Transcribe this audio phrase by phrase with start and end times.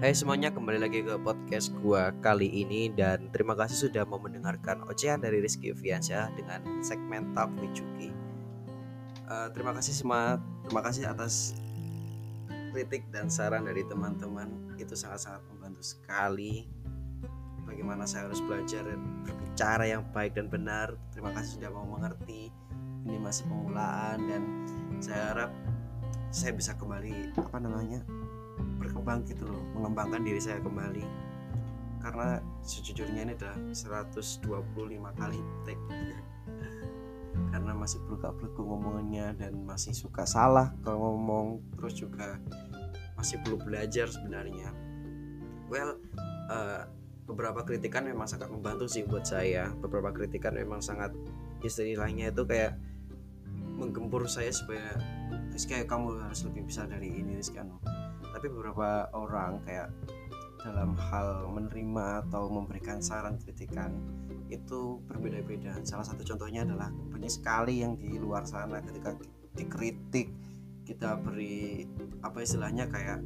[0.00, 4.80] Hai semuanya, kembali lagi ke podcast gua kali ini dan terima kasih sudah mau mendengarkan
[4.88, 7.84] ocehan dari Rizky Fiansyah dengan segmen Talk with.
[9.28, 11.52] Uh, terima kasih semua, terima kasih atas
[12.72, 16.64] kritik dan saran dari teman-teman itu sangat-sangat membantu sekali.
[17.68, 18.88] Bagaimana saya harus belajar
[19.28, 20.96] berbicara yang baik dan benar.
[21.12, 22.48] Terima kasih sudah mau mengerti.
[23.04, 24.42] Ini masih pemulaan dan
[24.96, 25.52] saya harap
[26.32, 28.00] saya bisa kembali apa namanya
[28.78, 31.04] berkembang gitu loh mengembangkan diri saya kembali.
[32.00, 35.84] Karena sejujurnya ini adalah 125 kali take.
[37.50, 38.20] Karena masih belum
[38.56, 41.60] ngomongannya dan masih suka salah kalau ngomong.
[41.76, 42.40] Terus juga
[43.20, 44.72] masih perlu belajar sebenarnya.
[45.68, 46.00] Well
[46.48, 46.88] uh,
[47.28, 49.68] beberapa kritikan memang sangat membantu sih buat saya.
[49.76, 51.12] Beberapa kritikan memang sangat
[51.60, 52.80] istilahnya itu kayak
[53.76, 54.96] menggempur saya supaya
[55.58, 57.78] kayak kamu harus lebih bisa dari ini Rizky anu.
[58.30, 59.90] Tapi beberapa orang kayak
[60.60, 63.96] dalam hal menerima atau memberikan saran kritikan
[64.52, 65.80] itu berbeda-beda.
[65.86, 69.16] Salah satu contohnya adalah banyak sekali yang di luar sana ketika
[69.56, 70.30] dikritik
[70.84, 71.86] kita beri
[72.20, 73.22] apa istilahnya kayak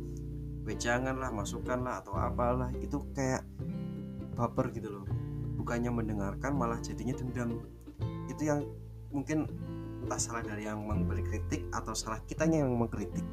[0.64, 3.44] wejangan lah masukan lah atau apalah itu kayak
[4.36, 5.04] baper gitu loh.
[5.60, 7.60] Bukannya mendengarkan malah jadinya dendam.
[8.28, 8.68] Itu yang
[9.14, 9.48] mungkin
[10.04, 13.24] entah salah dari yang memberi kritik atau salah kitanya yang mengkritik.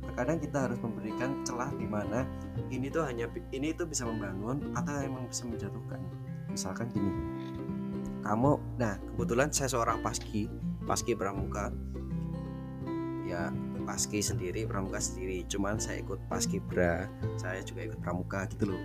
[0.00, 2.24] Terkadang kita harus memberikan celah di mana
[2.72, 6.00] ini tuh hanya ini itu bisa membangun atau emang bisa menjatuhkan.
[6.48, 7.12] Misalkan gini
[8.24, 10.48] kamu nah kebetulan saya seorang paski
[10.88, 11.68] paski pramuka.
[13.28, 13.52] Ya
[13.84, 15.44] paski sendiri pramuka sendiri.
[15.52, 17.04] Cuman saya ikut paski bra
[17.36, 18.82] saya juga ikut pramuka gitu loh.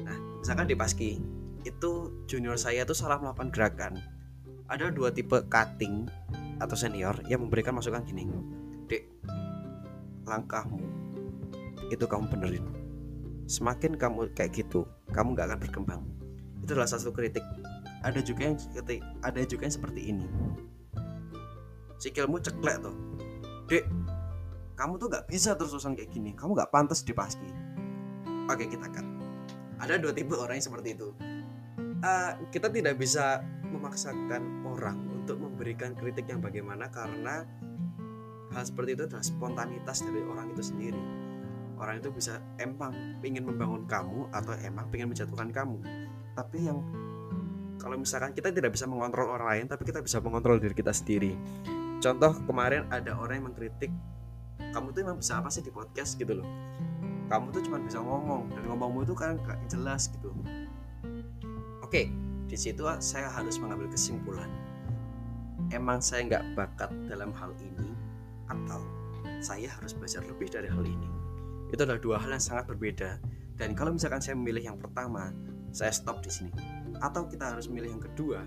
[0.00, 1.20] Nah misalkan di paski
[1.68, 4.15] itu junior saya tuh salah melakukan gerakan
[4.66, 6.06] ada dua tipe cutting
[6.58, 8.26] atau senior yang memberikan masukan gini.
[8.90, 9.06] Dek
[10.26, 10.82] langkahmu
[11.90, 12.66] itu kamu benerin.
[13.46, 16.02] Semakin kamu kayak gitu kamu nggak akan berkembang.
[16.62, 17.42] Itu adalah satu kritik.
[18.02, 20.26] Ada juga yang seperti ada juga yang seperti ini.
[22.02, 22.96] Sikilmu ceklek tuh.
[23.70, 23.86] Dek
[24.76, 26.34] kamu tuh nggak bisa terus-terusan kayak gini.
[26.34, 27.76] Kamu nggak pantas di paski
[28.46, 29.06] oke kita kan
[29.82, 31.12] ada dua tipe orang yang seperti itu.
[32.00, 33.44] Uh, kita tidak bisa
[33.76, 37.44] memaksakan orang untuk memberikan kritik yang bagaimana karena
[38.56, 41.02] hal seperti itu adalah spontanitas dari orang itu sendiri.
[41.76, 45.76] Orang itu bisa emang ingin membangun kamu atau emang ingin menjatuhkan kamu.
[46.32, 46.80] Tapi yang
[47.76, 51.36] kalau misalkan kita tidak bisa mengontrol orang lain tapi kita bisa mengontrol diri kita sendiri.
[52.00, 53.92] Contoh kemarin ada orang yang mengkritik
[54.72, 56.16] kamu tuh emang bisa apa sih di podcast?
[56.16, 56.48] gitu loh.
[57.28, 60.32] Kamu tuh cuma bisa ngomong dan ngomongmu itu kan gak jelas gitu.
[61.84, 64.50] Oke di situ saya harus mengambil kesimpulan.
[65.74, 67.90] Emang saya nggak bakat dalam hal ini
[68.46, 68.78] atau
[69.42, 71.10] saya harus belajar lebih dari hal ini?
[71.74, 73.18] Itu adalah dua hal yang sangat berbeda.
[73.58, 75.34] Dan kalau misalkan saya memilih yang pertama
[75.74, 76.54] saya stop di sini.
[77.02, 78.46] Atau kita harus memilih yang kedua.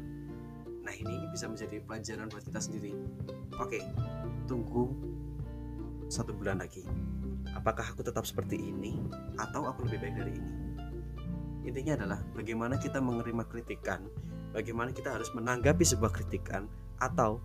[0.79, 2.95] Nah ini bisa menjadi pelajaran buat kita sendiri.
[3.59, 3.83] Oke
[4.47, 4.95] tunggu
[6.07, 6.87] satu bulan lagi.
[7.51, 8.95] Apakah aku tetap seperti ini
[9.35, 10.68] atau aku lebih baik dari ini
[11.67, 14.05] intinya adalah bagaimana kita menerima kritikan
[14.51, 16.65] bagaimana kita harus menanggapi sebuah kritikan
[16.99, 17.39] atau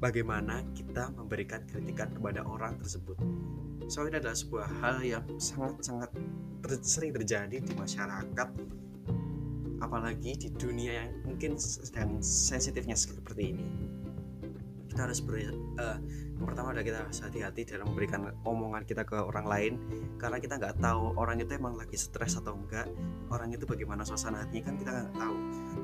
[0.00, 3.16] bagaimana kita memberikan kritikan kepada orang tersebut.
[3.90, 6.10] So ini adalah sebuah hal yang sangat-sangat
[6.60, 8.48] ter sering terjadi di masyarakat
[9.80, 13.64] apalagi di dunia yang mungkin sedang sensitifnya seperti ini
[14.90, 15.38] kita harus ber,
[15.78, 15.98] uh,
[16.42, 19.72] pertama adalah kita harus hati-hati dalam memberikan omongan kita ke orang lain.
[20.18, 22.90] Karena kita nggak tahu orang itu emang lagi stres atau enggak.
[23.30, 25.36] Orang itu bagaimana suasana hatinya kan kita nggak tahu.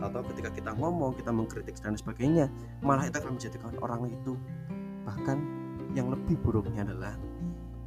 [0.03, 2.51] Atau ketika kita ngomong kita mengkritik dan sebagainya
[2.83, 4.35] malah itu akan menjadikan orang itu
[5.07, 5.39] bahkan
[5.95, 7.15] yang lebih buruknya adalah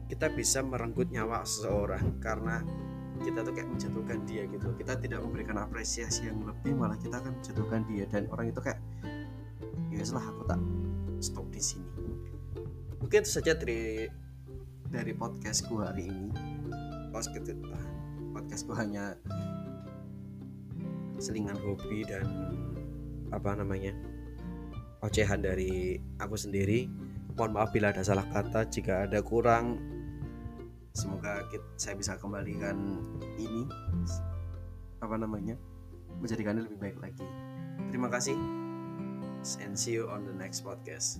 [0.07, 2.63] kita bisa merenggut nyawa seseorang karena
[3.19, 4.71] kita tuh kayak menjatuhkan dia gitu.
[4.79, 8.07] Kita tidak memberikan apresiasi yang lebih malah kita akan menjatuhkan dia.
[8.07, 8.79] Dan orang itu kayak
[9.91, 10.59] ya salah aku tak
[11.19, 11.91] stop di sini.
[12.99, 14.07] Mungkin itu saja dari
[14.89, 16.29] dari podcast gua hari ini.
[17.13, 17.53] Podcast
[18.35, 19.15] podcast gua hanya
[21.19, 22.25] selingan hobi dan
[23.29, 23.91] apa namanya
[25.03, 26.87] ocehan dari aku sendiri.
[27.35, 29.79] Mohon maaf bila ada salah kata jika ada kurang
[30.91, 32.99] semoga kita, saya bisa kembalikan
[33.39, 33.63] ini
[34.99, 35.55] apa namanya
[36.19, 37.23] menjadikannya lebih baik lagi.
[37.87, 38.35] Terima kasih
[39.61, 41.19] and see you on the next podcast.